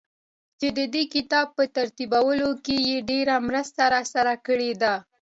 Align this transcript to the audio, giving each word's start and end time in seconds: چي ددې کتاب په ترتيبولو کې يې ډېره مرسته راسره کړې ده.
چي 0.59 0.67
ددې 0.79 1.03
کتاب 1.15 1.47
په 1.57 1.63
ترتيبولو 1.77 2.49
کې 2.65 2.75
يې 2.89 2.97
ډېره 3.09 3.35
مرسته 3.47 3.81
راسره 3.95 4.33
کړې 4.47 4.71
ده. 4.81 4.93